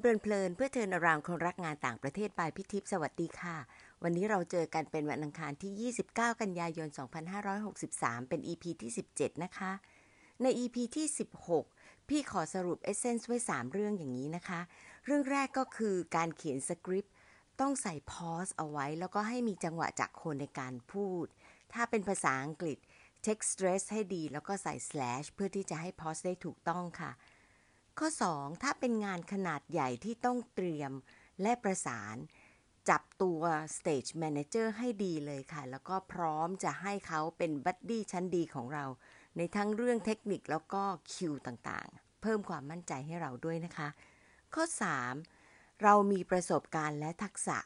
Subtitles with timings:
[0.00, 3.56] เพลินๆเพื่อเทินอารามคนรักงานต่างประเทศปลายพิทิพสวัสดีค่ะ
[4.02, 6.88] วันนี้เราเจอกันเป็นวันอังคารที่ 29 กันยายน
[7.58, 9.72] 2563 เป็น EP ที่ 17 นะคะ
[10.42, 11.06] ใน EP ที่
[11.56, 14.60] 16 พี่ขอสรุปเอเซนส์ไว้ 3 เรื่องอย่างนี้นะคะ
[15.04, 17.14] เรื่องแรกก็คือการเขียนสคริปต์
[17.60, 21.26] ต้องใส่พอสเอาไว้ แล้วก็ให้มีจังหวะจากคนในการพูด
[21.72, 22.78] ถ้าเป็นภาษาอังกฤษ
[23.22, 27.10] เช็คสเตรสให้ดี แล้วก็ใส่ slash เพื่อที่จะให้พอสได้ถูกต้องค่ะ
[27.98, 30.92] ข้อ 2 ถ้าเป็นงานขนาดใหญ่ที่ต้องเตรียม
[31.42, 32.16] และประสาน
[32.88, 33.42] จับตัว
[33.76, 38.84] Stage Manager ให้ดีเลยค่ะ แล้วก็พร้อมจะให้เขาเป็นบัดดี้ชั้นดีของเรา
[39.36, 43.88] ในทั้งเรื่องเทคนิคแล้วก็คิวต่างๆ เพิ่มความมั่นใจให้เราด้วยนะคะ
[44.54, 44.64] ข้อ
[45.24, 47.58] 3 เรามีประสบการณ์และทักษะ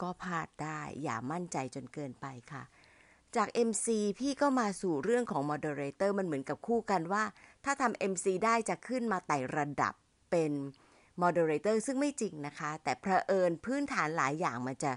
[0.00, 2.64] ก็พลาดได้อย่ามั่นใจจนเกินไปค่ะ
[3.36, 3.86] จาก MC
[4.18, 7.24] พี่ก็มาสู่เรื่องของ Moderator มันเหมือนกับคู่กันว่า
[7.64, 9.94] ถ้าทำ MC ได้จะขึ้นมาไต่ระดับ
[10.30, 10.52] เป็น
[11.22, 14.92] Moderator ซึ่งไม่จริงนะคะ แต่เพอเอิญพื้นฐานหลายอย่างมันจะ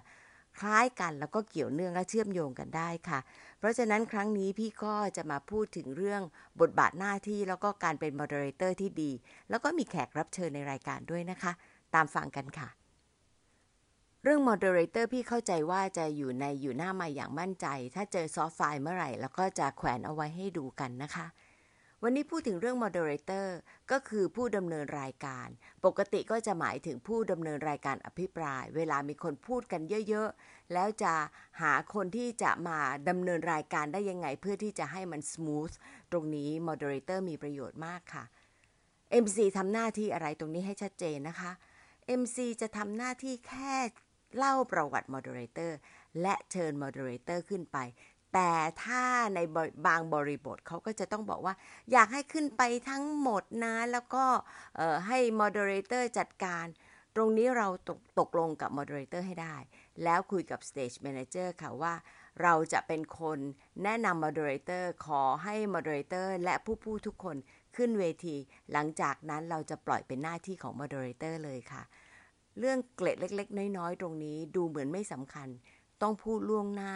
[0.60, 3.20] คล้ายกันแล้วก็เกี่ยวเนื่องและเชื่อมโยงกันได้ค่ะ
[3.60, 6.22] เพราะฉะนั้นครั้งนี้พี่ก็จะมาพูดถึงเรื่อง
[6.62, 9.12] บทบาทหน้าที่แล้วก็การเป็น Moderator ที่ดี
[9.50, 11.52] แล้วก็มีแขกรับเชิญในรายการด้วยนะคะ
[11.96, 12.70] ตามฟังกันค่ะ
[14.24, 21.26] เรื่อง moderator พี่เข้าใจว่าจะอยู่ในอยู่หน้ามาอย่างมั่นใจ ถ้าเจอซอฟต์ไฟล์เมื่อไหร่ แล้วก็จะแขวนเอาไว้ให้ดูกันนะคะ
[22.06, 23.48] วันนี้พูดถึงเรื่อง moderator
[23.92, 25.48] ก็คือผู้ดำเนินรายการ
[25.86, 31.14] ปกติก็จะหมายถึงผู้ดำเนินรายการอภิปราย เวลามีคนพูดกันเยอะๆ แล้วจะ
[31.62, 35.74] หาคนที่จะมาดำเนินรายการได้ยังไง เพื่อที่จะให้มัน smooth
[36.12, 38.24] ตรงนี้ moderator มีประโยชน์มากค่ะ
[39.24, 41.52] MC ทำหน้าที่อะไรตรงนี้ให้ชัดเจนนะคะ
[42.22, 43.76] MC จะทำหน้าที่แค่
[44.38, 45.78] เล่าประวัติ moderator
[46.22, 47.78] และเชิญ moderator ขึ้นไป
[48.34, 48.52] แต่
[48.84, 49.04] ถ้า
[49.36, 49.40] ใน
[49.88, 51.54] บางบริบทเขาก็จะต้องบอกว่า
[51.92, 54.26] อยากให้ขึ้นไปทั้งหมดนะ แล้วก็
[55.08, 56.66] ให้ moderator จัดการ
[57.16, 59.56] ตรงนี้เราตกตกลงกับ moderator ให้ได้
[60.04, 61.94] แล้วคุยกับ stage manager ค่ะว่า
[62.42, 63.40] เราจะเป็นคน
[63.84, 67.36] แนะนำ moderator ขอให้ moderator และผู้พูดทุกคน
[67.76, 68.36] ขึ้นเวที
[68.72, 71.84] หลังจากนั้นเราจะปล่อยเป็นหน้าที่ของ moderator เลยค่ะ
[72.60, 75.48] เรื่องเกล็ดเล็ก ๆ น้อย ๆ ตรงนี้ดูเหมือนไม่สำคัญ
[76.02, 76.94] ต้องพูดล่วงหน้า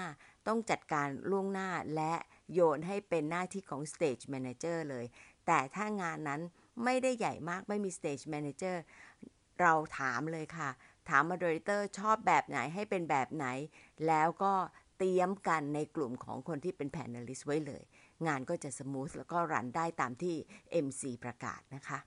[0.48, 2.14] ต้องจัดการล่วงหน้าและ
[2.54, 5.06] โยนให้เป็นหน้าที่ของ Stage Manager เลย
[5.48, 6.42] แต่ถ้างานนั้น
[6.84, 8.76] ไม่ได้ใหญ่มากไม่มี Stage Manager
[9.62, 10.70] เราถามเลยค่ะ
[11.10, 13.46] ถาม Moderator ชอบแบบไหนให้เป็นแบบไหน
[14.08, 14.54] แล้วก็
[14.98, 17.84] เตรียมกันในกลุ่มของคนที่เป็น Panelist ไว้เลย
[18.28, 20.36] งานก็จะสมูทแล้วก็รันได้ตามที่
[20.86, 22.00] MC ประกาศนะคะ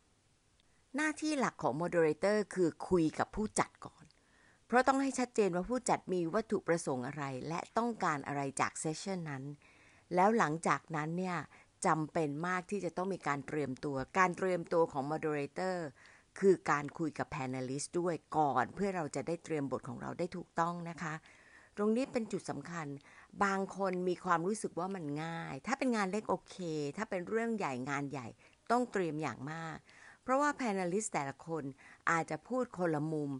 [0.96, 3.99] หน้าที่หลักของ moderator คือคุยกับผู้จัดก่อน
[4.70, 9.44] เพราะต้องให้ชัดเจนว่าผู้จัดมีวัตถุประสงค์อะไร และต้องการอะไรจากเซสชันนั้น
[10.14, 11.36] แล้วหลังจากนั้นเนี่ย
[11.86, 15.76] จำเป็นมากที่จะต้องมีการเตรียมตัว การเตรียมตัวของ moderator
[16.38, 21.14] คือการคุยกับ panelist ด้วยก่อนเพื่อเราจะได้เตรียมบทของเราได้ถูกต้องนะคะ
[21.76, 22.86] ตรงนี้เป็นจุดสำคัญ
[23.44, 26.56] บางคนมีความรู้สึกว่ามันง่าย ถ้าเป็นงานเล็กโอเค
[26.96, 28.26] ถ้าเป็นเรื่องใหญ่งานใหญ่
[28.70, 29.78] ต้องเตรียมอย่างมาก
[30.22, 31.64] เพราะว่า panelist แต่ละคน
[32.10, 33.30] อาจจะพูดคนละมุม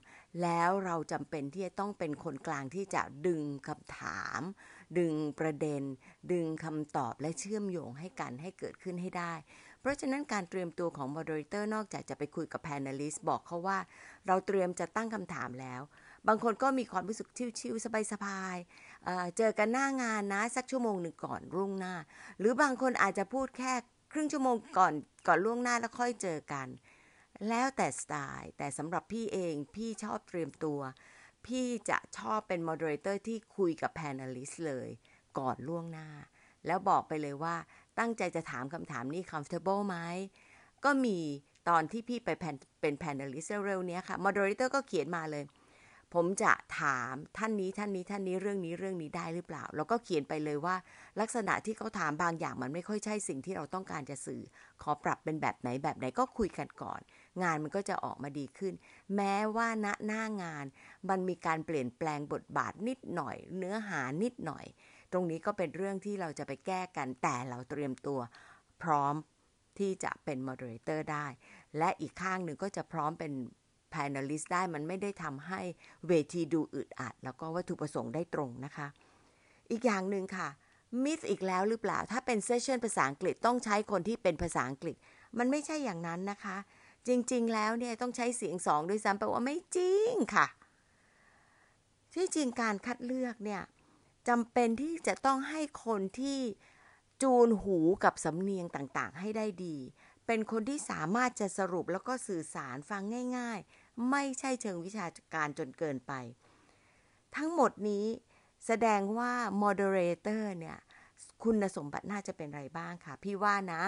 [0.43, 4.41] แล้วเราจำเป็นที่จะต้องเป็นคนกลางที่จะดึงคำถาม
[4.99, 5.83] ดึงประเด็น
[6.33, 9.35] ดึงคำตอบและเชื่อมโยงให้กันให้เกิดขึ้นให้ได้
[9.81, 13.79] เพราะฉะนั้นการเตรียมตัวของ moderator นอกจากจะไปคุยกับ panelist บอกเขาว่า
[14.27, 15.83] เราเตรียมจะตั้งคำถามแล้ว
[16.29, 17.29] บางคนก็มีความรู้สึก
[17.61, 21.95] ชิวๆสบายๆเจอกันหน้างานนะสักชั่วโมงหนึ่งก่อนล่วงหน้า
[22.39, 23.73] หรือบางคนอาจจะพูดแค่
[24.13, 24.95] ครึ่งชั่วโมงก่อน
[25.27, 26.67] ก่อนล่วงหน้าแล้วค่อยเจอกัน
[27.49, 30.81] แล้วแต่สไตล์ แต่สำหรับพี่เองพี่ชอบเตรียมตัว
[31.47, 34.89] พี่จะชอบเป็น moderator ที่คุยกับ panelist เลย
[35.39, 36.09] ก่อนล่วงหน้า
[36.67, 37.57] แล้วบอกไปเลยว่า
[37.99, 39.97] ตั้งใจจะถามคำถามนี้ comfortable ไหม
[40.85, 41.19] ก็มี
[41.69, 42.29] ตอนที่พี่ไป
[42.81, 45.45] เป็น panelist เร็วๆนี้ค่ะ moderator ก็เขียนมาเลย
[46.15, 50.77] ผมจะถามท่านนี้ท่านนี้ท่านนี้เรื่องนี้เรื่องนี้ได้หรือเปล่า แล้วก็เขียนไปเลยว่า
[51.21, 54.43] ลักษณะที่เขาถามบางอย่างมันไม่ค่อยใช่สิ่งที่เราต้องการจะสื่อ
[54.83, 57.01] ขอปรับเป็นแบบไหนแบบไหนก็คุยกันก่อน
[57.43, 58.75] งานมันก็จะออกมาดีขึ้น
[59.17, 60.65] แม้ว่าณหน้างาน
[61.09, 64.65] มันมีการเปลี่ยนแปลงบทบาทนิดหน่อย เนื้อหานิดหน่อย
[65.13, 68.21] ตรงนี้ก็เป็นเรื่องที่เราจะไปแก้กันแต่เราเตรียมตัว
[68.83, 69.15] พร้อม
[69.79, 71.27] ที่จะเป็นมอดเรเตอร์ได้
[71.79, 73.33] และอีกข้างหนึ่งก็จะพร้อมเป็น
[73.91, 75.61] panelist ได้มันไม่ได้ทำให้
[76.09, 78.87] เวทีดูอึดอัด แล้วก็วัตถุประสงค์ได้ตรงนะคะ
[79.71, 80.49] อีกอย่างหนึ่งค่ะ
[81.05, 84.97] myth อีกแล้วหรือเปล่า ถ้าเป็น session ภาษาอังกฤษต้องใช้คนที่เป็นภาษาอังกฤษ
[85.39, 86.57] มันไม่ใช่อย่างนั้นนะคะ
[87.11, 90.47] จริง ๆ แล้วเนี่ยต้องใช้เสียงสองด้วยซ้ำแปลว่าไม่จริงค่ะ
[92.15, 93.63] ที่จริงการคัดเลือกเนี่ย
[94.29, 96.41] จำเป็นที่จะต้องให้คนที่
[97.23, 99.77] จูนหูกับสำเนียงต่างๆ ให้ได้ดี
[100.27, 103.03] เป็นคนที่สามารถจะสรุปแล้วก็สื่อสารฟัง
[103.37, 106.13] ง่าย ๆ ไม่ใช่เชิงวิชาการจนเกินไป
[107.37, 108.07] ทั้งหมดนี้
[108.67, 110.79] แสดงว่า moderator เนี่ย
[111.43, 113.83] คุณสมบัติน่าจะเป็นไรบ้างค่ะ พี่ว่านะ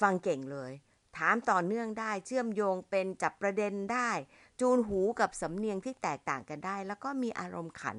[0.00, 0.72] ฟังเก่งเลย
[1.16, 4.10] ถามต่อเนื่องได้เชื่อมโยงเป็นจับประเด็นได้
[4.60, 7.98] จูนหูกับสำเนียงที่แตกต่างกันได้ แล้วก็มีอารมณ์ขัน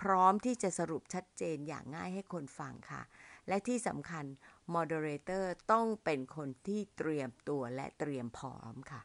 [0.00, 3.02] พร้อมที่จะสรุปชัดเจนอย่างง่ายให้คนฟังค่ะ
[3.48, 4.24] และที่สำคัญ
[4.74, 9.00] moderator ต้องเป็นคนที่เตรียมตัวและเตรียมพร้อมค่ะ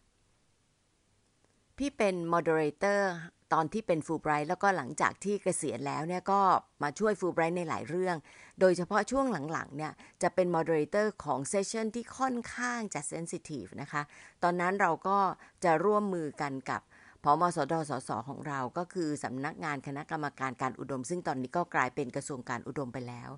[1.77, 3.01] พี่เป็น moderator
[3.37, 6.41] ตอ ตอนที่เป็นฟูไบรท์แล้วก็หลังจากที่เกษียณแล้วเนี่ยก็
[6.83, 8.15] มาช่วยฟูไบรท์ในหลายเรื่อง
[8.59, 9.91] โดยเฉพาะช่วงหลังๆเนี่ย
[10.21, 14.01] จะเป็น moderator ของเซสชันที่ค่อนข้างจะเซนซิทีฟนะคะ
[14.43, 15.17] ตอนนั้นเราก็
[15.63, 16.81] จะร่วมมือกันกับ
[17.23, 23.29] พอมสดสสของเราก็คือสำนักงานคณะกรรมการการอุดม ซึ่งตอนนี้ก็กลายเป็นกระทรวงการอุดมไปแล้ว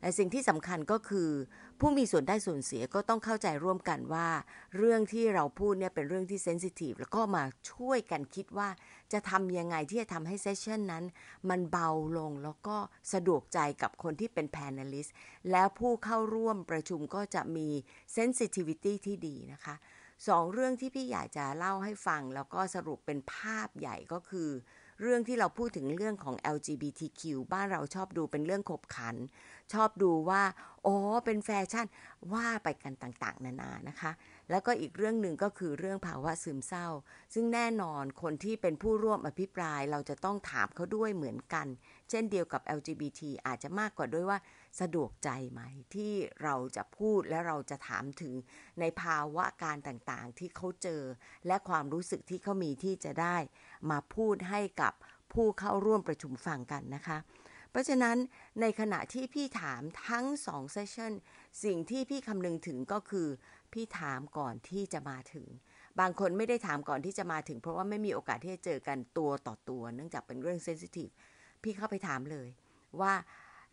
[0.00, 1.30] และสิ่งที่สำคัญก็คือ
[1.80, 4.28] ผู้มีส่วนได้ส่วนเสียก็ต้องเข้าใจร่วมกันว่า
[4.76, 8.68] เรื่องที่เราพูดเนี่ยเป็นเรื่องที่ sensitive แล้วก็มาช่วยกันคิดว่า
[9.12, 11.04] จะทำยังไงที่จะทำให้ session นั้น
[11.48, 12.76] มันเบาลงแล้วก็
[13.12, 15.14] สะดวกใจกับคนที่เป็น panelist
[15.50, 17.68] แล้วผู้เข้าร่วมประชุมก็จะมี
[18.12, 19.74] sensitivity ที่ดีนะคะ
[20.28, 24.50] สองเรื่องที่พี่อยากจะเล่าให้ฟัง แล้วก็สรุปเป็นภาพใหญ่ก็คือ
[25.02, 27.22] เรื่องที่เราพูดถึงเรื่องของ LGBTQ
[27.52, 29.16] บ้านเราชอบดูเป็นเรื่องขบขัน
[29.72, 30.42] ชอบดูว่า
[30.86, 31.86] อ๋อเป็นแฟชั่น
[32.32, 34.10] ว่าไปกันต่างๆ นานานะคะ
[34.50, 36.86] แล้วก็อีกเรื่องหนึ่งก็คือเรื่องภาวะซึมเศร้า
[37.34, 41.66] ซึ่งแน่นอนคนที่เป็นผู้ร่วมอภิปรายเราจะต้องถามเขาด้วยเหมือนกัน
[42.10, 44.38] เช่นเดียวกับ LGBT อาจจะมากกว่าด้วยว่า
[44.80, 45.60] สะดวกใจไหม
[45.94, 46.12] ที่
[46.42, 48.34] เราจะพูดและเราจะถามถึง
[48.80, 51.02] ในภาวะการต่างๆ ที่เขาเจอ
[51.46, 53.36] และความรู้สึกที่เขามีที่จะได้
[53.90, 54.92] มาพูดให้กับ
[55.32, 57.18] ผู้เข้าร่วมประชุมฟังกันนะคะ
[57.70, 58.16] เพราะฉะนั้น
[58.60, 61.12] ในขณะที่พี่ถามทั้งสองเซสชัน
[61.64, 63.28] สิ่งที่พี่คำนึงถึงก็คือ
[63.72, 65.46] พี่ถามก่อนที่จะมาถึง
[66.00, 71.08] บางคนไม่ได้ถามก่อนที่จะมาถึง เพราะว่าไม่มีโอกาสที่จะเจอกันตัวต่อตัว เนื่องจากเป็นเรื่องเซนซิทีฟ
[71.62, 72.48] พี่เข้าไปถามเลย
[73.00, 73.12] ว่า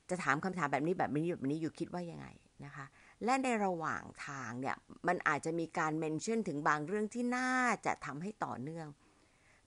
[0.10, 2.28] จะถามคำถามแบบนี้แบบนี้แบบนี้อยู่คิดว่ายังไง
[2.66, 2.86] นะคะ
[3.24, 4.76] และในระหว่างทางเนี่ย
[5.08, 7.54] มันอาจจะมีการเมนชั่นถึงบางเรื่องที่น่า
[7.86, 8.88] จะทำให้ต่อเนื่อง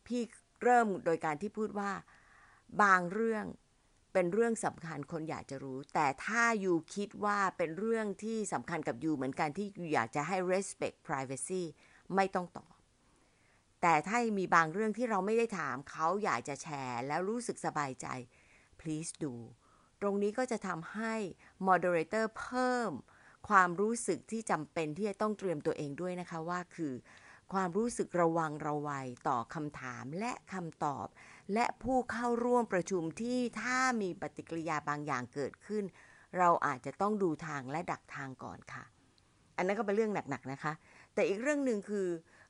[0.07, 0.23] พี่
[0.63, 1.91] เริ่มโดยการที่พูดว่า
[2.83, 3.45] บางเรื่อง
[4.13, 11.63] เป็นเรื่องสำคัญคนอยากจะรู้ แต่ถ้าอยู่คิดว่าเป็นเรื่องที่สำคัญกับยูเหมือนกันที่อยู่อยากจะให้ respect privacy
[12.15, 12.75] ไม่ต้องตอบ
[13.83, 18.07] แต่ถ้ามีบางเรื่องที่เราไม่ได้ถามเขาอยากจะแชร์ แล้วรู้สึกสบายใจ
[18.81, 19.35] please do
[20.01, 21.15] ตรงนี้ก็จะทำให้
[21.69, 22.93] moderator เพิ่ม
[23.49, 26.95] ความรู้สึกที่จำเป็นที่จะต้องเตรียมตัวเองด้วยนะคะว่าคือ
[27.53, 31.07] ความรู้สึกระวังระวัยต่อคำถามและคำตอบ
[31.55, 35.85] และผู้เข้าร่วมประชุมที่ถ้ามีปฏิกิริยาบางอย่างเกิดขึ้น
[36.39, 38.85] เราอาจจะต้องดูทางและดักทางก่อนค่ะ
[39.57, 40.73] อันนั้นก็เป็นเรื่องหนักๆนะคะ
[41.15, 42.07] แต่อีกเรื่องหนึ่งคือ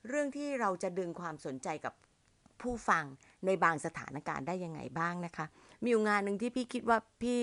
[0.09, 1.95] เรื่องที่เราจะดึงความสนใจกับ
[2.63, 3.05] ผู้ฟัง
[3.47, 5.47] ในบางสถานการณ์ได้ยังไงบ้างนะคะ
[5.83, 7.39] มีอยู่งานหนึ่งที่พี่คิดว่าพี่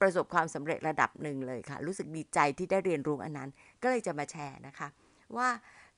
[0.00, 3.50] ประสบความสำเร็จระดับหนึ่งเลยค่ะ รู้สึกดีใจที่ได้เรียนรู้อันนั้น
[3.82, 4.88] ก็เลยจะมาแชร์นะคะ
[5.36, 5.48] ว่า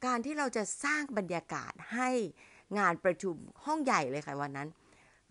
[0.06, 2.10] การที่เราจะสร้างบรรยากาศให้
[2.78, 3.34] งานประชุม
[3.64, 4.68] ห้องใหญ่เลยค่ะวันนั้น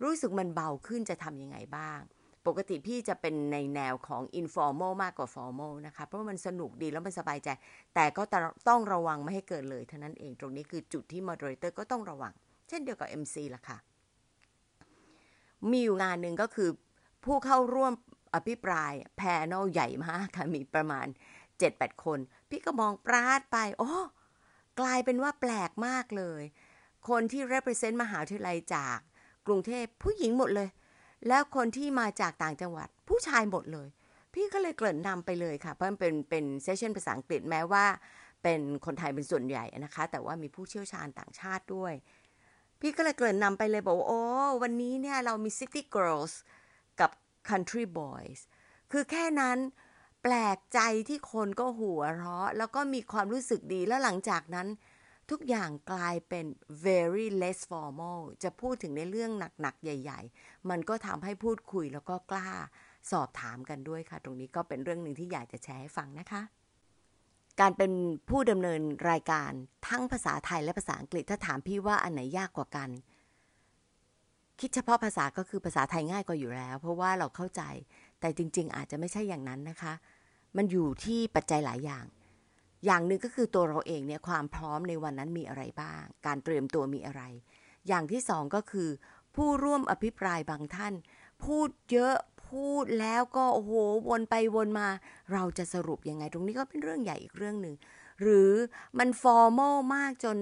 [0.02, 2.00] รู้สึกมันเบาขึ้นจะทำยังไงบ้าง
[2.46, 7.48] ปกติพี่จะเป็นในแนวของ informal มากกว่า formal นะคะ เพราะมันสนุกดีแล้วมันสบายใจ
[7.94, 8.22] แต่ก็
[8.68, 12.32] ต้องระวังไม่ให้เกิดเลยเท่านั้นเองตรงนี้คือจุดที่ moderator ก็ต้องระวัง
[12.68, 13.78] เช่นเดียวกับ MC ละค่ะ
[15.70, 16.70] มีอยู่งานหนึ่งก็คือ
[17.24, 17.92] ผู้เข้าร่วม
[18.34, 21.06] อภิปรายแพนนลใหญ่มากค่ะ มีประมาณ
[21.54, 23.92] 7-8 คน พี่ก็มองปราดไป โอ้
[24.80, 26.42] กลายเป็นว่าแปลกมากเลย
[27.08, 28.98] คนที่ represent มหาวิทยาลัยจาก
[29.46, 30.68] กรุงเทพผู้หญิงหมดเลย
[31.28, 33.88] แล้วคนที่มาจากต่างจังหวัด ผู้ชายหมดเลย
[34.34, 37.84] พี่ก็เลยเกริ่นนำไปเลยค่ะ เพราะมันเป็นเป็นเซสชันภาษาอังกฤษแม้ว่า
[38.42, 41.92] เป็นคนไทยเป็นส่วนใหญ่นะคะ แต่ว่ามีผู้เชี่ยวชาญต่างชาติด้วย
[42.80, 44.22] พี่ก็เลยเกริ่นนำไปเลยบอกว่า โอ้
[44.62, 46.32] วันนี้เนี่ยเรามี City Girls
[47.00, 47.10] กับ
[47.48, 48.40] Country Boys
[48.92, 49.58] คือแค่นั้น
[50.22, 54.68] แปลกใจที่คนก็หัวเราะ แล้วก็มีความรู้สึกดีแล้วหลังจากนั้น
[55.30, 56.46] ทุกอย่างกลายเป็น
[56.86, 62.50] very less formal จะพูดถึงในเรื่องหนัก ๆ ใหญ่ ๆ มันก็ทำให้พูดคุยแล้วก็กล้า
[63.10, 66.42] สอบถามกันด้วยค่ะ ตรงนี้ก็เป็นเรื่องหนึ่งที่อยากจะแชร์ให้ฟังนะคะ
[67.60, 67.92] การเป็น
[68.28, 69.50] ผู้ดำเนินรายการ
[69.88, 72.90] ทั้งภาษาไทยและภาษาอังกฤษถ้าถามพี่ว่าอันไหนยากกว่ากัน
[74.60, 77.62] คิดเฉพาะภาษาก็คือภาษาไทยง่ายกว่าอยู่แล้ว เพราะว่าเราเข้าใจ
[78.20, 79.92] แต่จริง ๆ อาจจะไม่ใช่อย่างนั้นนะคะ
[80.56, 82.04] มันอยู่ที่ปัจจัยหลายอย่าง
[82.86, 87.22] อย่างหนึ่งก็คือตัวเราเองเนี่ยความพร้อมในวันนั้นมีอะไรบ้าง การเตรียมตัวมีอะไร
[87.88, 88.88] อย่างที่สองก็คือ
[89.36, 90.94] ผู้ร่วมอภิปรายบางท่าน
[91.44, 92.14] พูดเยอะ
[92.50, 93.72] พูดแล้วก็โอ้โห
[94.08, 94.88] วนไปวนมา
[95.32, 97.74] เราจะสรุปยังไง ตรงนี้ก็เป็นเรื่องใหญ่อีกเรื่องหนึ่ง
[98.20, 98.52] หรือ
[98.98, 100.36] มันฟอร์มอลมากจน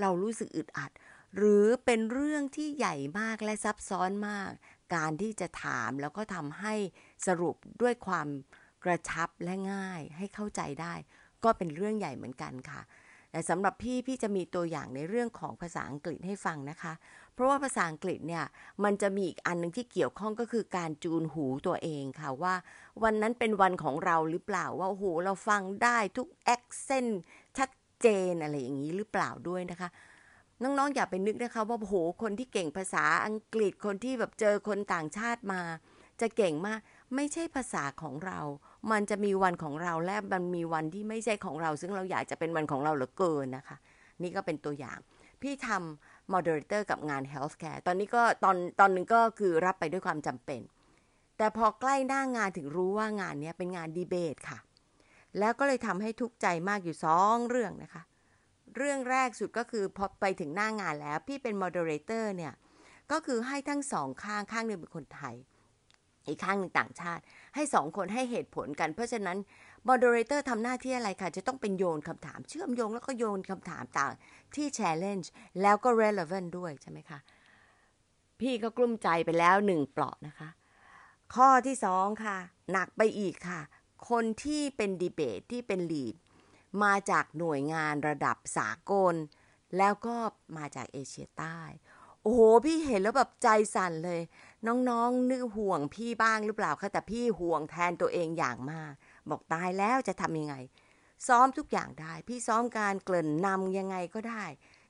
[0.00, 0.90] เรารู้สึกอึดอัด
[1.36, 4.50] หรือเป็นเรื่องที่ใหญ่มากและซับซ้อนมาก
[4.94, 6.74] การที่จะถามแล้วก็ทำให้
[7.26, 8.28] สรุปด้วยความ
[8.84, 10.94] กระชับและง่ายให้เข้าใจได้
[11.44, 12.82] ก็เป็นเรื่องใหญ่เหมือนกันค่ะ
[13.30, 16.92] แต่สำหรับพี่พี่จะมีตัวอย่างในเรื่องของภาษาอังกฤษให้ฟังนะคะ
[17.34, 18.44] เพราะว่าภาษาอังกฤษเนี่ย
[18.84, 22.54] มันจะมีอีกอันหนึ่งที่เกี่ยวข้องก็คือการจูนหูตัวเองค่ะว่า
[23.02, 27.22] วันนั้นเป็นวันของเราหรือเปล่าว่าโอ้โหเราฟังได้ทุกแอคเซนต์
[27.58, 27.70] ชัด
[28.02, 29.88] เจนอะไรอย่างนี้หรือเปล่าด้วยนะคะ
[30.62, 35.60] น้องๆอย่าไปนึกนะคะว่าโอ้โหคนที่เก่งภาษาอังกฤษคนที่แบบเจอคนต่างชาติมา
[36.20, 36.80] จะเก่งมาก
[37.14, 38.40] ไม่ใช่ภาษาของเรา
[38.90, 43.76] มันจะมีวันของเราและมันมีวันที่ไม่ใช่ของเรา ซึ่งเราอยากจะเป็นวันของเราเหลือเกินนะคะ
[44.22, 44.98] นี่ก็เป็นตัวอย่าง
[45.42, 50.60] พี่ทำ moderator กับงาน healthcare ตอนนี้ก็ตอนตอนนึงก็คือรับไปด้วยความจำเป็น
[51.38, 54.58] แต่พอใกล้หน้างานถึงรู้ว่างานนี้เป็นงานดีเบตค่ะ
[55.38, 58.02] แล้วก็เลยทำให้ทุกใจมากอยู่สองเรื่องนะคะ
[58.76, 62.54] เรื่องแรกสุดก็คือพอไปถึงหน้างานแล้ว พี่เป็น moderator เนี่ย
[63.12, 65.34] ก็คือให้ทั้งสองข้างข้างหนึ่งเป็นคนไทย
[66.26, 67.22] อีกข้างหนึ่งต่างชาติ
[67.54, 69.38] ให้สองคนให้เหตุผลกัน เพราะฉะนั้น
[69.88, 74.12] moderator ทำหน้าที่อะไรคะจะต้องเป็นโยนคำถาม เชื่อมโยงแล้วก็โยนคำถามต่าง
[74.54, 75.26] ที่ challenge
[75.62, 77.18] แล้วก็ relevant ด้วยใช่ไหมคะ
[78.40, 80.48] พี่ก็กลุ้มใจไปแล้วหนึ่งเปลาะนะคะ
[81.34, 82.38] ข้อที่สองค่ะ
[82.72, 83.60] หนักไปอีกค่ะ
[84.10, 86.16] คนที่เป็นดีเบตที่เป็นลีด
[86.82, 89.14] มาจากหน่วยงานระดับสากล
[89.78, 90.16] แล้วก็
[90.56, 91.60] มาจากเอเชียใต้
[92.22, 94.20] โอ้โห พี่เห็นแล้วแบบใจสั่นเลย
[94.66, 98.92] น้องๆนึกห่วงพี่บ้างหรือเปล่าคะแต่พี่ห่วงแทนตัวเองอย่างมาก
[99.30, 100.56] บอกตายแล้วจะทำยังไง
[101.28, 104.44] ซ้อมทุกอย่างได้ พี่ซ้อมการเกริ่นนำยังไงก็ได้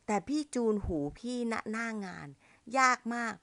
[0.07, 2.29] แต่พี่จูนหูพี่ณหน้างาน
[2.79, 3.35] ยากมาก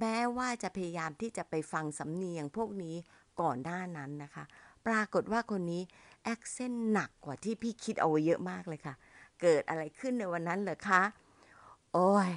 [0.00, 2.96] แม้ว่าจะพยายามที่จะไปฟังสำเนียงพวกนี้
[3.40, 4.44] ก่อนหน้านั้นนะคะ
[4.86, 5.82] ปรากฏว่าคนนี้
[6.24, 8.94] accent หนักกว่าที่พี่คิดเอาไว้เยอะมากเลยค่ะ
[9.42, 11.02] เกิดอะไรขึ้นในวันนั้นเหรอคะ
[11.92, 12.30] โอ้ย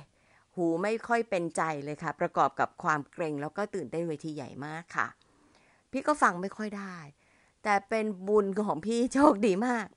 [0.55, 5.07] หูไม่ค่อยเป็นใจเลยค่ะ ประกอบกับความเกรงแล้วก็ตื่นเต้นเวทีใหญ่มากค่ะ
[5.91, 6.97] พี่ก็ฟังไม่ค่อยได้
[7.63, 9.87] แต่เป็นบุญของพี่โชคดีมาก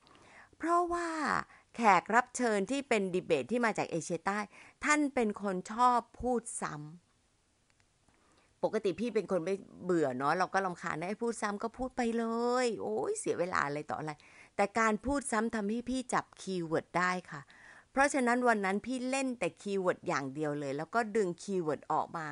[0.57, 1.09] เพราะว่า
[1.75, 4.39] แขกรับเชิญที่เป็นดีเบตที่มาจากเอเชียใต้
[4.83, 12.25] ท่านเป็นคนชอบพูดซ้ำปกติพี่เป็นคนไม่เบื่อเนาะเราก็ลำคาญได้พูดซ้ำก็พูดไปเล
[12.65, 14.11] ย โอ้ยเสียเวลาอะไรต่ออะไร
[14.55, 17.41] แต่การพูดซ้ำทำให้พี่จับ keyword ได้ค่ะ
[17.91, 22.27] เพราะฉะนั้นวันนั้นพี่เล่นแต่ keyword อย่างเดียวเลย แล้วก็ดึง keyword ออกมา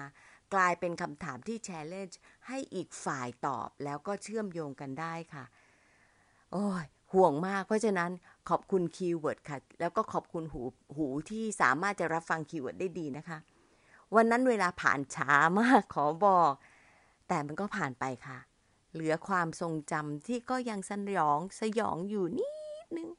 [0.53, 2.19] กลายเป็นคำถามที่ challenge
[2.49, 5.43] ให้อีกฝ่ายตอบแล้วก็เชื่อมโยงกันได้ค่ะ
[6.51, 8.11] โอ้ยห่วงมาก เพราะฉะนั้น
[8.49, 10.61] ขอบคุณ keyword ค่ะ แล้วก็ขอบคุณหู
[10.95, 13.37] หูที่สามารถจะรับฟัง keyword ได้ดีนะคะ
[14.15, 16.53] วันนั้นเวลาผ่านช้ามากขอบอก
[17.27, 18.37] แต่มันก็ผ่านไปค่ะ
[18.93, 22.49] เหลือความทรงจำที่ก็ยังสยองสยองอยู่นิ
[22.85, 23.09] ดนึง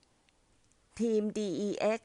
[1.00, 2.02] ทีม DEX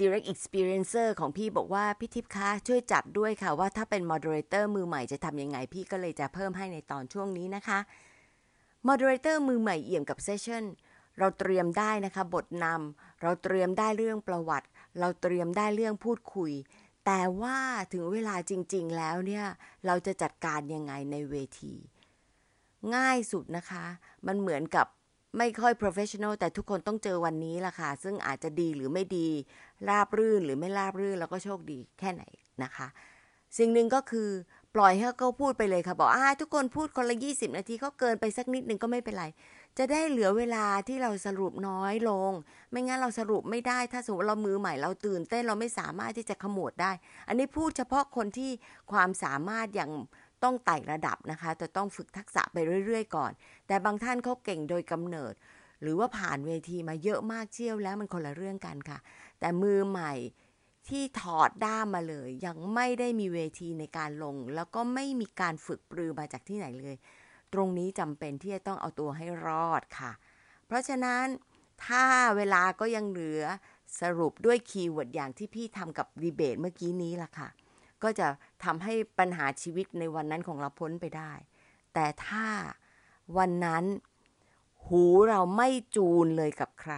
[0.00, 7.78] Direct Experiencer ของพี่บอกว่า พี่ทิพย์คะช่วยจัดด้วยค่ะ ว่าถ้าเป็น Moderator มือใหม่จะทำยังไง พี่ก็เลยจะเพิ่มให้ในตอนช่วงนี้นะคะ
[8.88, 10.64] Moderator มือใหม่เอี่ยมกับ Session
[11.18, 14.68] เราเตรียมได้นะคะ บทนำเราเตรียมได้เรื่องประวัติ
[15.00, 16.52] เราเตรียมได้เรื่องพูดคุย
[17.06, 17.58] แต่ว่า
[17.92, 19.44] ถึงเวลาจริง ๆ แล้วเนี่ย
[19.86, 21.74] เราจะจัดการยังไงในเวที
[22.94, 23.84] ง่ายสุดนะคะ
[24.26, 24.86] มันเหมือนกับ
[25.38, 29.28] ไม่ค่อย professional แต่ทุกคนต้องเจอวันนี้ล่ะค่ะ ซึ่งอาจจะดีหรือไม่ดี
[29.88, 32.22] ราบรื่นหรือไม่ราบรื่นแล้วก็โชคดีแค่ไหน
[32.62, 32.88] นะคะ
[33.58, 34.28] สิ่งหนึ่งก็คือ
[34.74, 39.26] ปล่อยให้เขาพูดไปเลยค่ะ บอกอ่าทุกคนพูดคนละ 20 นาทีเขาเกินไปสักนิดนึงก็ไม่เป็นไร
[39.78, 42.32] จะได้เหลือเวลาที่เราสรุปน้อยลง
[42.70, 46.92] ไม่งั้นเราสรุปไม่ได้ ถ้าสมมติเรามือใหม่เราตื่นเต้นเราไม่สามารถที่จะขมวดได้
[47.28, 48.50] อันนี้พูดเฉพาะคนที่
[48.92, 49.90] ความสามารถอย่าง
[50.44, 53.32] ต้องไต่ระดับนะคะแต่ต้องฝึกทักษะไปเรื่อย ๆ ก่อน
[53.66, 55.34] แต่บางท่านเขาเก่งโดยกำเนิด
[55.82, 58.98] หรือว่าผ่านเวทีมาเยอะมากเชี่ยวแล้วมันคนละเรื่องกันค่ะ
[59.40, 60.12] แต่มือใหม่
[60.88, 66.96] ที่ถอดด้ามมาเลย ยังไม่ได้มีเวทีในการลง แล้วก็ไม่มีการฝึกปรือมาจากที่ไหนเลย
[67.52, 70.12] ตรงนี้จำเป็นที่จะต้องเอาตัวให้รอดค่ะ
[70.66, 71.24] เพราะฉะนั้น
[71.86, 72.04] ถ้า
[72.36, 73.42] เวลาก็ยังเหลือ
[74.00, 77.48] สรุปด้วย keyword อย่างที่พี่ทำกับดีเบตเมื่อกี้นี้ล่ะค่ะ
[78.02, 78.26] ก็จะ
[78.64, 81.32] ทำให้ปัญหาชีวิตในวันนั้นของเราพ้นไปได้
[81.94, 82.46] แต่ถ้า
[83.38, 83.84] วันนั้น
[84.86, 86.94] หูเราไม่จูนเลยกับใคร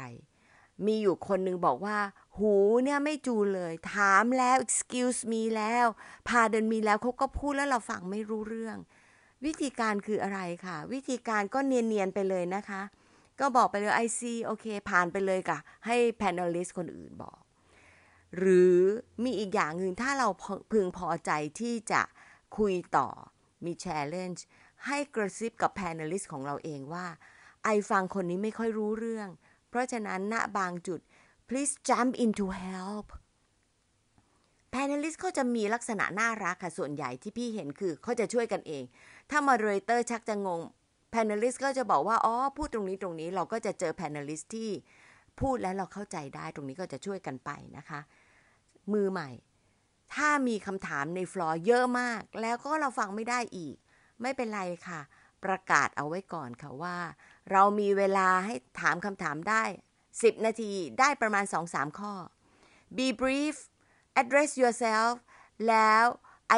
[0.87, 1.99] มีอยู่คนนึงบอกว่า
[2.39, 5.87] หูเนี่ยไม่จูนเลย ถามแล้ว excuse me แล้ว
[6.29, 8.77] pardon me แล้วเขาก็พูดแล้วเราฟังไม่รู้เรื่อง
[9.45, 12.83] วิธีการคืออะไรค่ะ วิธีการก็เนียน ๆ ไปเลยนะคะ
[13.41, 17.39] ก็บอกไปเลย I see โอเค ผ่านไปเลยค่ะ ให้ panelist คนอื่นบอก
[18.37, 18.77] หรือ
[19.25, 20.29] มีอีกอย่างหนึ่งถ้าเรา
[20.73, 22.03] พึงพอใจที่จะ
[22.59, 23.09] คุยต่อ
[23.65, 24.41] มี challenge
[24.87, 27.07] ให้กระซิบกับ panelist ของเราเองว่า
[27.65, 29.29] ไอฟังคนนี้ไม่ค่อยรู้เรื่อง
[29.69, 31.01] เพราะฉะนั้นณบางจุด
[31.49, 33.07] please jump in to help
[34.73, 38.85] panelist เขาจะมีลักษณะน่ารักค่ะ ส่วนใหญ่ที่พี่เห็นคือเขาจะช่วยกันเอง
[39.31, 40.61] ถ้า moderator ชักจะงง
[41.13, 44.71] panelist ก็จะบอกว่า อ๋อ พูดตรงนี้ตรงนี้เราก็จะเจอ panelist ที่
[45.41, 48.01] พูดแล้วเราเข้าใจได้ตรงนี้ก็จะช่วยกันไปนะคะ
[48.93, 49.31] มือใหม่
[50.15, 53.77] ถ้ามีคำถามในฟลอร์เยอะมาก แล้วก็เราฟังไม่ได้อีก
[54.23, 55.01] ไม่เป็นไรค่ะ
[55.45, 56.97] ประกาศเอาไว้ก่อนค่ะว่า
[57.53, 59.63] เรามีเวลาให้ถามคำถามได้
[60.05, 62.13] 10 นาทีได้ประมาณ 2-3 ข้อ
[62.97, 63.57] be brief
[64.21, 65.15] address yourself
[65.69, 66.05] แล้ว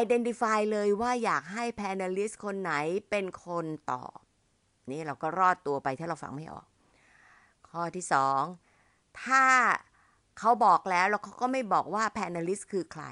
[0.03, 2.73] identify เลยว่าอยากให้ panelist คนไหน
[3.11, 4.19] เป็นคนตอบ
[4.91, 6.67] นี่เราก็รอดตัวไปถ้าเราฟังไม่ออก
[7.69, 8.43] ข้อที่สอง
[9.23, 9.45] ถ้า
[10.39, 13.05] เขาบอกแล้วแล้วเขาก็ไม่บอกว่า panelist คือใคร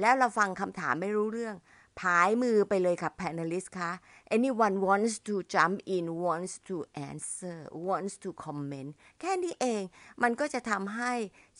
[0.00, 1.56] แล้วเราฟังคำถามไม่รู้เรื่อง
[1.98, 3.92] ผายมือไปเลยค่ะ panelist คะ
[4.36, 6.76] anyone wants to jump in wants to
[7.08, 9.82] answer wants to comment แค่นี้เอง
[10.22, 11.12] มันก็จะทำให้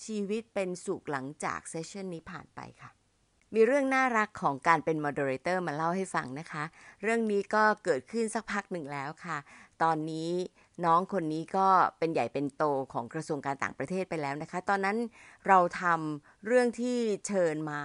[0.04, 2.90] ชีวิตเป็นสุขหลังจากเซสชันนี้ผ่านไปค่ะ
[3.54, 6.64] มีเรื่องน่ารักของการเป็น moderator มาเล่าให้ฟังนะคะ
[7.02, 9.38] เรื่องนี้ก็เกิดขึ้นสักพักหนึ่งแล้วค่ะ
[9.82, 10.32] ตอนนี้
[10.84, 11.68] น้องคนนี้ก็
[11.98, 14.96] เป็นใหญ่เป็นโตของกระทรวงการต่างประเทศไปแล้วนะคะ ตอนนั้น
[15.48, 17.82] เราทำเรื่องที่เชิญมา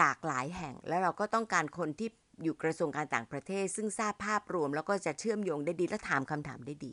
[0.00, 2.08] จากหลายแห่ง แล้วเราก็ต้องการคนที่
[2.42, 6.92] อยู่กระทรวงการต่างประเทศ ซึ่งทราบภาพรวม แล้วก็จะเชื่อมโยงได้ดีและถามคำถามได้ดี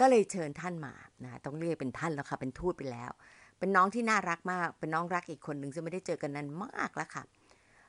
[0.00, 3.10] ก็เลยเชิญท่านมานะต้องเรียกเป็นท่านแล้วค่ะเป็นทูตไปแล้ว
[3.58, 7.22] เป็นน้องที่น่ารักมาก เป็นน้องรักอีกคนหนึ่งซึ่งไม่ได้เจอกันนานมากแล้วค่ะ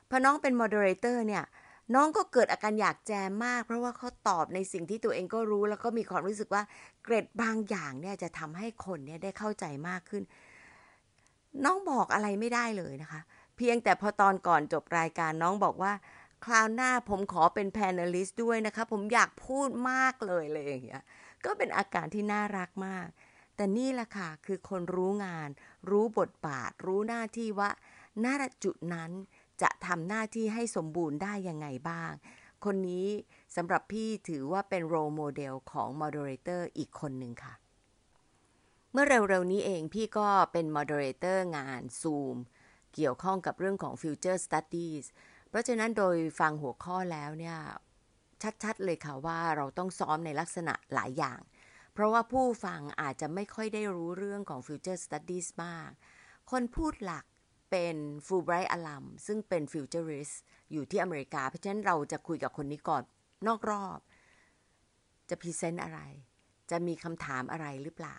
[0.08, 1.44] พอน้องเป็น moderator เนี่ย
[1.94, 6.62] น้องก็เกิดอาการอยากแจมมาก เพราะว่าเขาตอบในสิ่งที่ตัวเองก็รู้แล้วก็มีความรู้สึกว่า
[7.04, 10.22] เกรดบางอย่างเนี่ยจะทำให้คนเนี่ยได้เข้าใจมากขึ้น
[11.64, 13.20] น้องบอกอะไรไม่ได้เลยนะคะ
[13.56, 15.92] เพียงแต่พอตอนก่อนจบรายการน้องบอกว่า
[16.44, 21.04] คราวหน้าผมขอเป็น panelist ด้วยนะคะผมอยากพูดมากเลยเลยอย่างเงี้ย
[21.44, 23.06] ก็เป็นอาการที่น่ารักมาก
[23.56, 25.48] แต่นี่แหละค่ะคือคนรู้งาน
[25.90, 27.70] รู้บทบาท รู้หน้าที่ว่า
[28.24, 28.26] ณ
[28.64, 29.10] จุดนั้น
[29.62, 32.12] จะทำหน้าที่ให้สมบูรณ์ได้ยังไงบ้าง
[32.64, 33.08] คนนี้
[33.56, 37.54] สำหรับพี่ถือว่าเป็น role model ของ moderator อีกคนหนึ่งค่ะ
[38.92, 42.36] เมื่อเร็วๆนี้เองพี่ก็เป็น moderator งาน Zoom
[42.94, 45.04] เกี่ยวข้องกับเรื่องของ Future Studies
[45.48, 47.58] เพราะฉะนั้นโดยฟังหัวข้อแล้วเนี่ย
[48.62, 51.40] ชัดๆเลยค่ะว่าเราต้องซ้อมในลักษณะหลายอย่าง
[51.92, 55.90] เพราะว่าผู้ฟังอาจจะไม่ค่อยได้รู้เรื่องของ Future Studies มาก
[56.50, 57.24] คนพูดหลัก
[57.70, 60.34] เป็น Fulbright อลัมซึ่งเป็น Futurist
[60.72, 63.02] อยู่ที่อเมริกา เพราะฉะนั้นเราจะคุยกับคนนี้ก่อน
[63.46, 63.98] นอกรอบ
[65.30, 66.00] จะ present อะไร
[66.70, 68.18] จะมีคำถามอะไรหรือเปล่า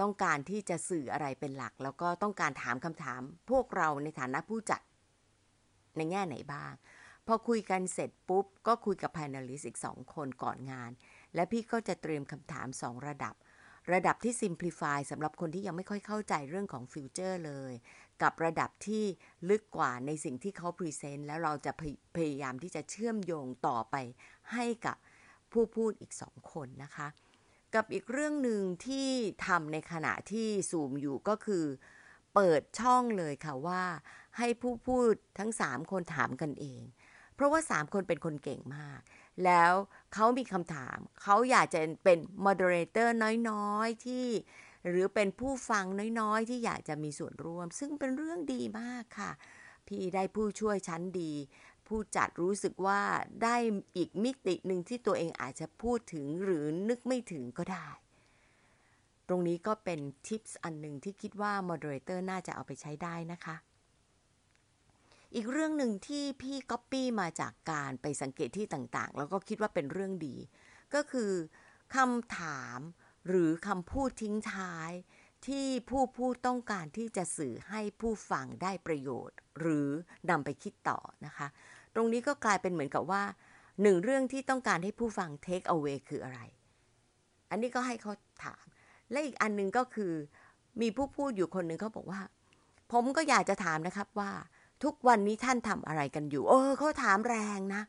[0.00, 4.80] ต้องการที่จะสื่ออะไรเป็นหลัก แล้วก็ต้องการถามคำถาม พวกเราในฐานะผู้จัด
[5.96, 6.72] ในแง่ไหนบ้าง
[7.26, 10.90] พอคุยกันเสร็จปุ๊บ ก็คุยกับ panelist อีกสองคนก่อนงาน
[11.34, 13.34] และพี่ก็จะเตรียมคำถามสองระดับ
[13.92, 17.72] ระดับที่ simplify สำหรับคนที่ยังไม่ค่อยเข้าใจเรื่องของ future เลย
[18.22, 19.04] กับระดับที่
[19.48, 21.72] ลึกกว่าในสิ่งที่เขา present แล้วเราจะ
[22.16, 23.96] พยายามที่จะเชื่อมโยงต่อไป
[24.52, 24.96] ให้กับ
[25.52, 27.08] ผู้พูดอีกสองคนนะคะ
[27.74, 29.08] กับอีกเรื่องหนึ่งที่
[29.46, 31.64] ทำในขณะที่ซูมอยู่ก็คือ
[32.34, 33.82] เปิดช่องเลยค่ะว่า
[34.38, 36.82] ให้ผู้พูดทั้ง 3 คนถามกันเอง
[37.34, 39.00] เพราะว่า 3 คนเป็นคนเก่งมาก
[39.44, 39.72] แล้ว
[40.14, 43.08] เขามีคำถาม เขาอยากจะเป็น moderator
[43.50, 44.26] น้อยๆที่
[44.88, 45.84] หรือเป็นผู้ฟัง
[46.20, 49.32] น้อยๆ ที่อยากจะมีส่วนร่วม ซึ่งเป็นเรื่องดีมากค่ะ
[49.86, 51.32] พี่ได้ผู้ช่วยชั้นดี
[51.90, 53.00] ผู้จัดรู้สึกว่า
[53.42, 53.56] ได้
[53.96, 57.88] อีกมิติหนึ่งที่ตัวเองอาจจะพูดถึงหรือนึกไม่ถึงก็ได้
[59.28, 63.56] ตรงนี้ก็เป็นทิปส์อันหนึ่งที่คิดว่า moderator น่าจะเอาไปใช้ได้นะคะ
[65.34, 70.36] อีกเรื่องหนึ่งที่พี่ก๊อปปี้มาจากการไปสังเกตที่ต่างๆ แล้วก็คิดว่าเป็นเรื่องดี
[70.94, 71.32] ก็คือ
[71.94, 72.78] คำถาม
[73.28, 74.90] หรือคำพูดทิ้งท้าย
[75.46, 79.88] ที่ผู้พูดต้องการที่จะสื่อให้ผู้ฟังได้ประโยชน์ หรือ
[80.30, 81.48] นำไปคิดต่อนะคะ
[82.00, 83.22] รงนี้ก็กลายเป็นเหมือนกับว่า
[83.82, 86.40] หนึ่งเรื่องที่ต้องการให้ผู้ฟัง take away คืออะไร
[87.50, 88.12] อันนี้ก็ให้เขา
[88.44, 88.64] ถาม
[89.10, 90.12] และอีกอันนึงก็คือ
[90.80, 92.20] มีผู้พูดอยู่คนหนึ่งเขาบอกว่า
[92.92, 94.30] ผมก็อยากจะถามนะครับว่า
[94.84, 97.82] ทุกวันนี้ท่านทำอะไรกันอยู่ เออเขาถามแรงนะ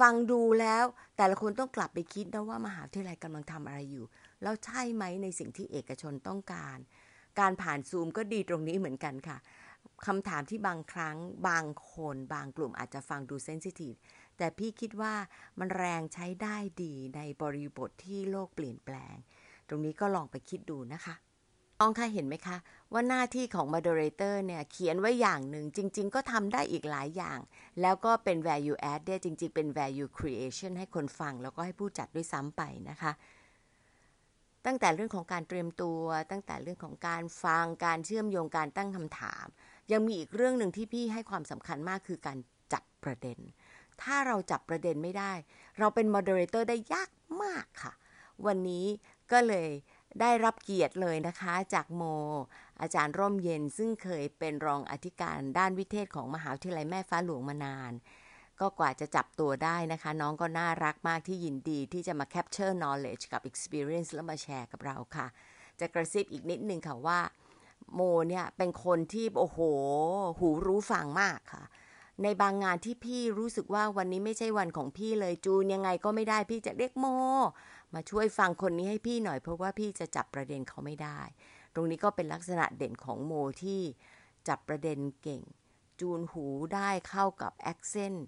[0.00, 0.84] ฟังดูแล้ว
[1.16, 4.04] แต่ละคนต้องกลับไปคิดนะว่ามหาวิทยาลัยกำลังทำอะไรอยู่
[4.42, 6.78] แล้วใช่ไหมในสิ่งที่เอกชนต้องการ
[7.40, 9.38] การผ่านซูมก็ดีตรงนี้เหมือนกันค่ะ
[10.06, 11.16] คำถามที่บางครั้ง
[11.48, 13.94] บางคนบางกลุ่มอาจจะฟังดูเซนซิทีฟ
[14.36, 15.14] แต่พี่คิดว่า
[15.58, 19.16] มันแรงใช้ได้ดีในบริบทที่โลกเปลี่ยนแปลง
[19.68, 21.14] ตรงนี้ก็ลองไปคิดดูนะคะ
[21.80, 22.56] ลองคะเห็นไหมคะ
[22.92, 27.38] ว่าหน้าที่ของ moderator เนี่ยเขียนไว้อย่างหนึ่งจริง ๆ ก็ทำได้อีกหลายอย่าง
[27.80, 33.12] แล้วก็เป็น value add ได้จริง ๆ เป็น value creation ให้คนฟังแล้วก็ให้ผู้จัดด้วยซ้ำไปนะคะ
[34.66, 39.46] ตั้งแต่เรื่องของการเตรียมตัว ตั้งแต่เรื่องของการฟังการเชื่อมโยงการตั้งคำถาม
[39.92, 42.38] ยังมีอีกเรื่องหนึ่งที่พี่ให้ความสำคัญมากคือการ
[42.72, 43.38] จับประเด็น
[44.02, 45.32] ถ้าเราจับประเด็นไม่ได้
[45.78, 47.10] เราเป็นมอดเรเตอร์ได้ยาก
[47.42, 47.92] มากค่ะ
[48.46, 48.86] วันนี้
[49.32, 49.68] ก็เลย
[50.20, 52.02] ได้รับเกียรติเลยนะคะ จากโม
[52.80, 57.92] อาจารย์ร่มเย็นซึ่งเคยเป็นรองอธิการด้านวิเทศของมหาวิทยาลัยแม่ฟ้าหลวงมานาน
[58.60, 65.26] ก็กว่าจะจับตัวได้นะคะ น้องก็น่ารักมากที่ยินดีที่จะมา capture knowledge กับ experience แล้วมาแชร์กับเราค่ะ
[65.80, 67.20] จะกระซิบอีกนิดนึงค่ะว่า
[67.94, 69.58] โมเนี่ยเป็นคนที่โอ้โห
[70.38, 71.64] หูรู้ฟังมากค่ะ
[72.22, 77.06] ในบางงานที่พี่รู้สึกว่าวันนี้ไม่ใช่วันของพี่เลยจูนยังไงก็ไม่ได้พี่จะเรียกโม
[77.94, 81.20] มาช่วยฟังคนนี้ให้พี่หน่อยเพราะว่าพี่จะจับประเด็นเขาไม่ได้
[81.74, 83.80] ตรงนี้ก็เป็นลักษณะเด่นของโมที่
[84.48, 85.42] จับประเด็นเก่ง
[86.00, 88.26] จูนหูได้เข้ากับ accent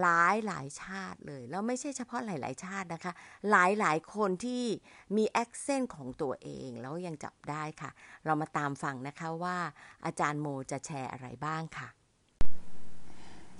[0.00, 3.12] หลายหลายชาติเลย แล้วไม่ใช่เฉพาะหลาย ๆ ชาตินะคะ
[3.50, 4.64] หลายหลายคนที่
[5.16, 7.90] มี accent ของตัวเองแล้วยังจับได้ค่ะ
[8.24, 9.56] เรามาตามฟังนะคะว่า
[10.04, 11.88] อาจารย์โมจะแชร์อะไรบ้างค่ะ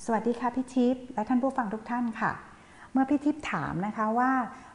[0.04, 2.32] สวัสดีค่ะพี่ทิพย์และท่านผู้ฟังทุกท่านค่ะ
[2.92, 4.30] เมื่อพี่ทิพย์ถามนะคะว่า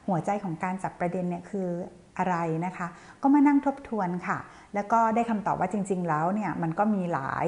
[0.07, 1.69] หัวใจของการจับประเด็นเนี่ยคือ
[2.17, 2.87] อะไรนะคะ
[3.21, 4.37] ก็มานั่งทบทวนค่ะ
[4.75, 7.47] แล้วก็ได้คำตอบว่าจริง ๆ แล้วเนี่ยมันก็มีหลาย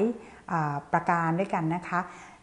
[0.92, 2.00] ประการด้วยกันนะคะ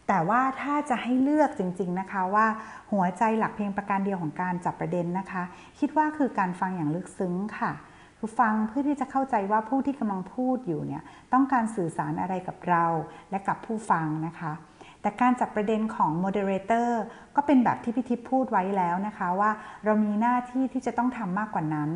[0.08, 2.46] แต่ว่าถ้าจะให้เลือกจริง ๆนะคะว่า
[2.92, 5.42] หัวใจหลักเพียงประการเดียวของการจับประเด็นนะคะ
[5.78, 7.72] คิดว่าคือการฟังอย่างลึกซึ้งค่ะ
[8.18, 12.84] คือฟังเพื่อที่จะเข้าใจว่าผู้ที่กำลังพูดอยู่เนี่ยต้องการสื่อสารอะไรกับเรา
[13.30, 14.52] และกับผู้ฟังนะคะ
[15.00, 17.02] แต่การจับประเด็นของ moderator
[17.36, 19.50] ก็เป็นแบบที่พี่ทิพย์พูดไว้แล้วนะคะว่า
[19.84, 21.90] เรามีหน้าที่ที่จะต้องทำมากกว่านั้น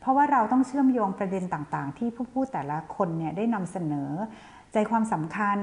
[0.00, 4.10] เพราะว่าเราต้องเชื่อมโยงประเด็นต่างๆ ที่ผู้พูดแต่ละคนเนี่ยได้นำเสนอ
[4.72, 5.56] ใจความสำคัญ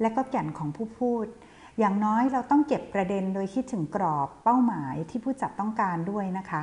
[0.00, 1.26] และก็แก่นของผู้พูด
[1.78, 6.62] อย่างน้อยเราต้องเก็บประเด็นโดยคิดถึงกรอบเป้าหมายที่ผู้จัดต้องการด้วยนะคะ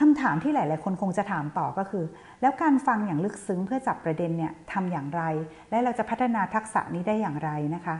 [0.00, 2.04] คำถามที่หลาย ๆ คนคงจะถามต่อก็คือ
[2.40, 5.22] แล้วการฟังอย่างลึกซึ้งเพื่อจับประเด็นเนี่ยทำอย่างไร
[5.70, 7.96] และเราจะพัฒนาทักษะนี้ได้อย่างไรนะคะ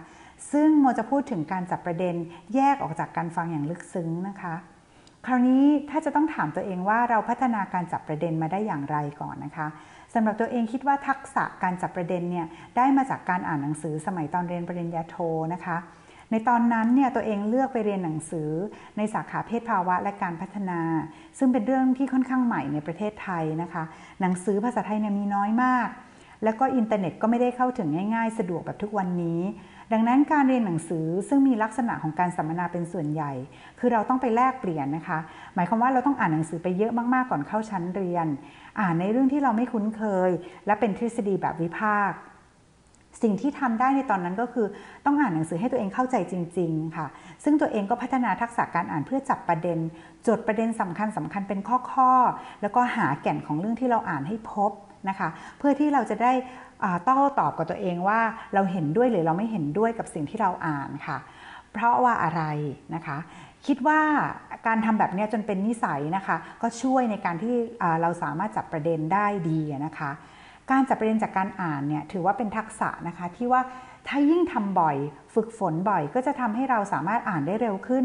[0.53, 2.15] ซึ่งโมจะพูดถึงการจับประเด็น
[2.55, 4.55] แยกออกจากการฟังอย่างลึกซึ้งนะคะ
[5.27, 9.67] คราวนี้ถ้าจะต้องถามตัวเองว่าเราพัฒนาการจับประเด็นมาได้อย่างไรก่อนนะคะ
[10.15, 12.47] สำหรับตัวเองคิดว่าทักษะการจับประเด็นเนี่ย
[12.77, 15.17] ได้มาจากการอ่านหนังสือสมัยตอนเรียนปริญญาโท
[15.55, 15.77] นะคะ
[16.31, 18.51] ในตอนนั้นเนี่ยตัวเองเลือกไปเรียนหนังสือ
[18.97, 20.81] ในสาขาเพศภาวะและการพัฒนา
[21.39, 23.85] ซึ่งเป็นเรื่องที่ค่อนข้างใหม่ในประเทศไทยนะคะ
[24.21, 25.89] หนังสือภาษาไทยเนี่ยมีน้อยมาก
[26.45, 29.41] แล้วก็อินเทอร์เน็ตก็ไม่ได้เข้าถึงง่าย ๆ สะดวกแบบทุกวันนี้
[29.93, 33.33] ดังนั้นการเรียนหนังสือซึ่งมีลักษณะของการสัมมนาเป็นส่วนใหญ่
[33.79, 35.19] คือเราต้องไปแลกเปลี่ยนนะคะ
[35.55, 38.27] หมายความว่าเราต้องอ่านหนังสือไปเยอะมากๆก่อนเข้าชั้นเรียน
[38.81, 40.31] อ่านในเรื่องที่เราไม่คุ้นเคย
[40.67, 42.19] และเป็นทฤษฎีแบบวิพากษ์
[43.23, 44.67] สิ่งที่ทำได้ในตอนนั้นก็คือ
[45.07, 47.07] ต้องอ่านหนังสือให้ตัวเองเข้าใจจริง ๆ ค่ะ
[47.45, 49.79] ซึ่งตัวเองก็พัฒนาทักษะการอ่านเพื่อจับประเด็น
[50.27, 51.61] จดประเด็นสำคัญสำคัญเป็น
[51.95, 54.73] ข้อๆ แล้วก็หาแก่นของเรื่องที่เราอ่านให้พบ
[55.09, 56.33] นะคะ เพื่อที่เราจะได้
[57.05, 58.21] โต้ตอบกับตัวเองว่า
[58.55, 61.19] เราเห็นด้วยหรือเราไม่เห็นด้วยกับสิ่งที่เราอ่านค่ะ
[61.73, 62.43] เพราะว่าอะไร
[62.95, 63.19] นะคะ
[63.67, 64.01] คิดว่า
[64.67, 67.55] การทำแบบนี้จนเป็นนิสัยนะคะ ก็ช่วยในการที่
[68.03, 70.11] เราสามารถจับประเด็นได้ดีนะคะ
[70.71, 73.61] การจับประเด็นจากการอ่านเนี่ยถือว่าเป็นทักษะนะคะที่ว่า
[74.09, 74.97] ถ้ายิ่งทำบ่อย
[75.35, 78.05] ฝึกฝนบ่อย ก็จะทำให้เราสามารถอ่านได้เร็วขึ้น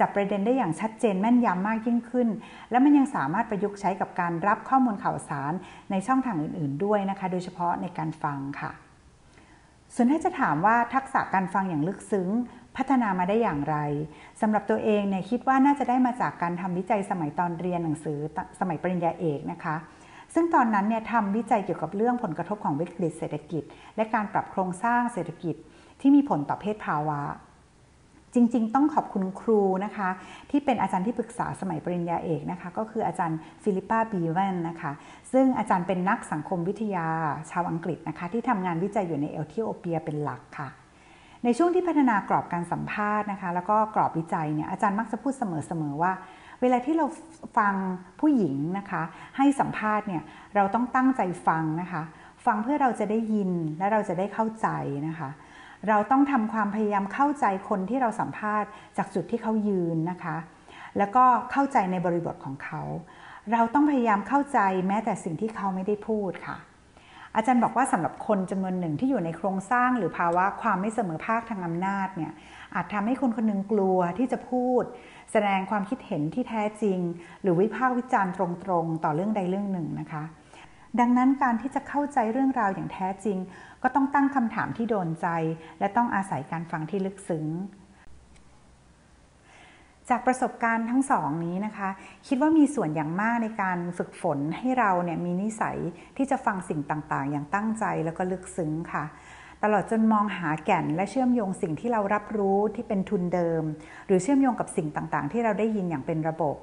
[0.00, 2.28] จับประเด็นได้อย่างชัดเจนแม่นยำมากยิ่งขึ้น
[2.70, 5.52] และมันยังสามารถประยุกต์ใช้กับการรับข้อมูลข่าวสาร
[5.90, 8.70] ในช่องทางอื่น ๆ ด้วยนะคะ โดยเฉพาะในการฟังค่ะ
[9.94, 12.28] ส่วนถ้าจะถามว่าทักษะการฟังอย่างลึกซึ้ง
[12.76, 13.76] พัฒนามาได้อย่างไร
[14.40, 18.18] สำหรับตัวเองเนี่ยคิดว่าน่าจะได้มาจากการทำวิจัยสมัยตอนเรียนหนังสือ
[18.60, 19.76] สมัยปริญญาเอกนะคะ
[20.34, 23.62] ซึ่งตอนนั้นเนี่ยทำวิจัยเกี่ยวกับเรื่องผลกระทบของวิกฤตเศรษฐกิจ
[23.96, 25.54] และการปรับโครงสร้างเศรษฐกิจ
[26.00, 27.20] ที่มีผลต่อเพศภาวะ
[28.34, 30.08] จริง ๆ ต้องขอบคุณครูนะคะ
[30.50, 34.92] ที่เป็นอาจารย์ที่ปรึกษาสมัยปริญญาเอกนะคะ ก็คืออาจารย์ฟิลิปปาบีเวนนะคะ
[35.32, 37.06] ซึ่งอาจารย์เป็นนักสังคมวิทยา
[37.50, 40.68] ชาวอังกฤษนะคะ ที่ทำงานวิจัยอยู่ในเอธิโอเปียเป็นหลักค่ะ
[41.44, 46.12] ในช่วงที่พัฒนากรอบการสัมภาษณ์นะคะ แล้วก็กรอบวิจัยเนี่ยอาจารย์มักจะพูดเสมอๆว่า
[46.60, 47.06] เวลาที่เรา
[47.58, 47.74] ฟัง
[48.20, 49.02] ผู้หญิงนะคะ
[49.36, 50.22] ให้สัมภาษณ์เนี่ย
[50.54, 52.02] เราต้องตั้งใจฟังนะคะ
[52.46, 54.68] ฟังเพื่อเราจะได้ยินและเราจะได้เข้าใจ
[55.08, 55.30] นะคะ
[55.88, 60.36] เราต้องทำความพยายามเข้าใจคนที่เราสัมภาษณ์ จากจุดที่เขายืนนะคะ
[60.98, 62.82] แล้วก็เข้าใจในบริบทของเขา
[63.52, 66.56] เราต้องพยายามเข้าใจแม้แต่สิ่งที่เขาไม่ได้พูดค่ะ
[67.36, 72.32] อาจารย์บอกว่าสำหรับคนจำนวนหนึ่งที่อยู่ในโครงสร้างหรือภาวะความไม่เสมอภาคทางอำนาจเนี่ย
[72.74, 74.82] อาจทำให้คนคนหนึ่งกลัวที่จะพูด
[75.32, 76.98] แสดงความคิดเห็นที่แท้จริง
[77.42, 80.22] หรือวิพากษ์วิจารณ์ตรงๆ ต่อเรื่องใดเรื่องหนึ่งนะคะ
[81.00, 83.38] ดังนั้นการที่จะเข้าใจเรื่องราวอย่างแท้จริง
[83.82, 85.28] ก็ต้องตั้งคำถามที่โดนใจ
[85.80, 87.46] และต้องอาศัยการฟังที่ลึกซึ้ง
[90.10, 91.88] จากประสบการณ์ทั้งสองนี้นะคะ
[92.28, 95.78] คิดว่ามีส่วนอย่างมากในการฝึกฝนให้เราเนี่ยมีนิสัย
[96.16, 99.04] ที่จะฟังสิ่งต่างๆ อย่างตั้งใจแล้วก็ลึกซึ้งค่ะ
[99.62, 103.62] ตลอดจนมองหาแก่นและเชื่อมโยงสิ่งที่เรารับรู้ที่เป็นทุนเดิม
[104.06, 106.56] หรือเชื่อมโยงกับสิ่งต่างๆ ที่เราได้ยินอย่างเป็นระบบ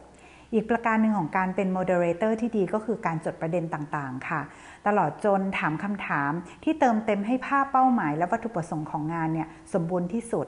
[0.53, 4.41] อีกประการหนึ่งของการเป็น moderator ที่ดีก็คือการจดประเด็นต่างๆ ค่ะ
[4.87, 6.31] ตลอดจนถามคำถาม
[6.63, 10.47] ที่เติมเต็มให้ภาพเป้าหมาย และวัตถุประสงค์ของงานเนี่ยสมบูรณ์ที่สุด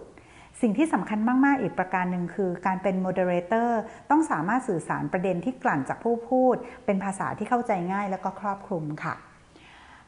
[0.62, 9.14] สิ่งที่สำคัญมาก ๆ อีกประการหนึ่งคือ การเป็น moderator ต้องสามารถสื่อสารประเด็นที่กลั่นจากผู้พูด เป็นภาษาที่เข้าใจง่ายและก็ครอบคลุมค่ะ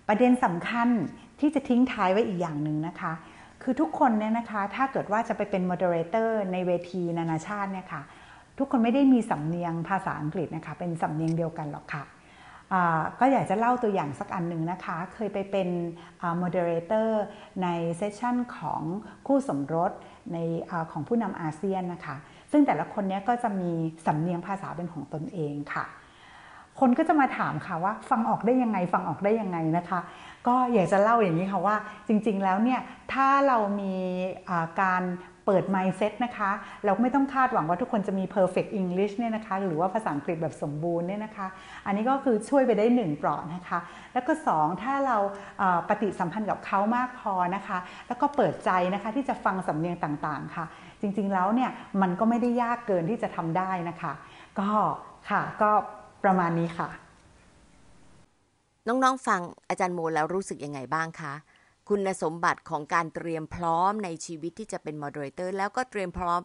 [0.07, 0.89] ประเด็นสำคัญ
[1.39, 3.13] ที่จะทิ้งท้ายไว้อีกอย่างหนึ่งนะคะ
[3.63, 8.01] คือทุกคนเนี่ยนะคะถ้าเกิดว่าจะไปเป็น moderator ในเวทีนานาชาติเนี่ยค่ะ
[8.57, 12.03] ทุกคนไม่ได้มีสำเนียงภาษาอังกฤษนะคะ เป็นสำเนียงเดียวกันหรอกค่ะ
[13.19, 15.69] ก็อยากจะเล่าตัวอย่างสักอันหนึ่งนะคะ เคยไปเป็น
[16.37, 17.23] moderator
[17.63, 18.81] ใน session ของ
[19.27, 19.91] คู่สมรส
[20.33, 20.37] ใน
[20.69, 22.15] อของผู้นำอาเซียนนะคะ
[22.51, 23.71] ซึ่งแต่ละคนเนี้ยก็จะมี
[24.05, 25.85] สำเนียงภาษาเป็นของตนเองค่ะ
[26.79, 29.99] คนก็จะมาถามค่ะว่าฟังออกได้ยังไงฟังออกได้ยังไงนะคะ
[30.47, 31.75] ก็อยากจะเล่าอย่างนี้ค่ะว่า
[32.07, 32.81] จริงๆแล้วเนี่ย
[33.13, 33.93] ถ้าเรามี
[34.81, 35.03] การ
[35.45, 36.51] เปิด mindset นะคะ
[36.85, 41.47] เราไม่ต้องคาดหวังว่าทุกคนจะมี perfect English เนี่ยนะคะ หรือว่าภาษาอังกฤษแบบสมบูรณ์เนี่ยนะคะ
[41.85, 43.79] อันนี้ก็คือช่วยไปได้หนึ่งเปราะนะคะ
[44.13, 45.17] แล้วก็ 2 ถ้าเรา
[45.89, 47.77] ปฏิสัมพันธ์กับเขามากพอนะคะ
[48.07, 50.65] แล้วก็เปิดใจนะคะที่จะฟังสำเนียงต่างๆค่ะ
[51.01, 54.13] จริงๆแล้วเนี่ยมันก็ไม่ได้ยากเกินที่จะทำได้นะคะ
[54.59, 54.69] ก็
[55.29, 55.71] ค่ะก็
[56.23, 56.89] ประมาณนี้ค่ะ
[58.87, 61.33] น้องๆฟังอาจารย์โมแล้วรู้สึกยังไงบ้างคะ
[61.89, 66.41] คุณสมบัติของการเตรียมพร้อมในชีวิตที่จะเป็น moderator แล้วก็เตรียมพร้อม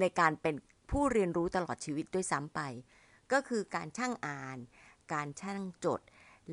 [0.00, 0.54] ในการเป็น
[0.90, 2.60] ผู้เรียนรู้ตลอดชีวิตด้วยซ้ำไป
[3.32, 4.58] ก็คือการช่างอ่าน
[5.12, 6.00] การช่างจด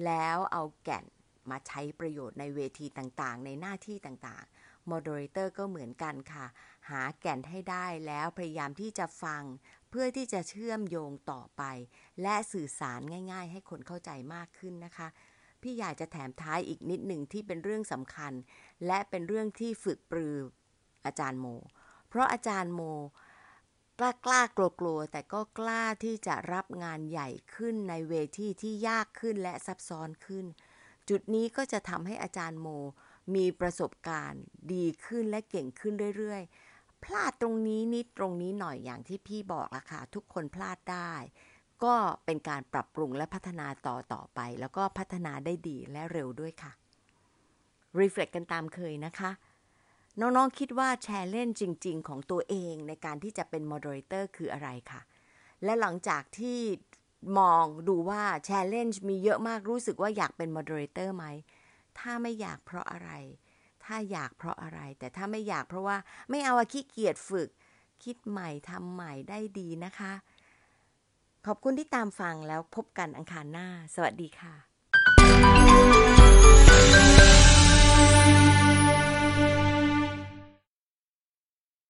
[0.05, 1.05] แล้วเอาแก่น
[1.49, 6.45] มาใช้ประโยชน์ในเวทีต่างๆ ในหน้าที่ต่างๆ moderator ก็เหมือนกันค่ะ
[6.89, 9.43] หาแก่นให้ได้แล้วพยายามที่จะฟัง
[9.89, 11.63] เพื่อที่จะเชื่อมโยงต่อไป
[12.21, 12.99] และสื่อสาร
[13.31, 15.07] ง่าย ๆ ให้คนเข้าใจมากขึ้นนะคะ
[15.63, 18.33] พี่อยากจะแถมท้ายอีกนิดหนึ่งที่เป็นเรื่องสำคัญ
[18.85, 20.35] และเป็นเรื่องที่ฝึกปรือ
[21.05, 21.47] อาจารย์โม
[22.09, 22.81] เพราะอาจารย์โม
[23.99, 30.45] กล้ากล้ากลัวกลัวแต่ก็กล้าที่จะรับงานใหญ่ขึ้นในเวทีที่ยากขึ้นและซับซ้อนขึ้น
[31.09, 32.67] จุดนี้ก็จะทำให้อาจารย์โม
[33.35, 34.41] มีประสบการณ์
[34.73, 41.13] ดีขึ้นและเก่งขึ้นเรื่อยๆ พลาดตรงนี้นิดตรงนี้หน่อยอย่างที่พี่บอกละค่ะทุกคนพลาดได้
[41.85, 46.71] ก็เป็นการปรับปรุงและพัฒนาต่อต่อไป แล้วก็พัฒนาได้ดีและเร็วด้วยค่ะ
[47.99, 49.31] reflect กันตามเคยนะคะ
[50.19, 55.01] น้องๆคิดว่าแชร์เล่นจริง ๆ ของตัวเองในการที่จะเป็น moderator คืออะไรคะ
[55.63, 56.59] และหลังจากที่
[57.39, 61.25] มองดูว่าแชร์เล่นมีเยอะมากรู้สึกว่าอยากเป็น moderator ไหม
[61.99, 63.11] ถ้าไม่อยากเพราะอะไร
[63.83, 65.97] ถ้าอยากเพราะอะไร แต่ถ้าไม่อยากเพราะว่า
[66.29, 67.49] ไม่เอาขี้เกียจฝึก
[68.03, 70.13] คิดใหม่ทำใหม่ได้ดีนะคะ
[71.45, 74.70] ขอบคุณที่ตามฟังแล้วพบกันอังคารหน้า สวัสดีค่ะ